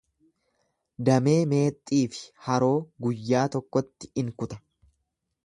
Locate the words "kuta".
4.43-4.61